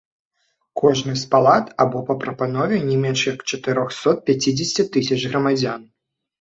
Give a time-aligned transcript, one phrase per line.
[0.79, 5.81] Кожнай з палат, або па прапанове не менш як чатырсот пяцідзесяці тысяч грамадзян.